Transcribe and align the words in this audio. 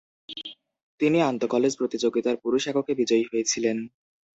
তিনি 0.99 1.17
আন্তঃকলেজ 1.21 1.73
প্রতিযোগিতার 1.77 2.35
পুরুষ 2.43 2.63
এককে 2.67 2.93
বিজয়ী 2.95 3.23
হয়েছিলেন। 3.23 3.77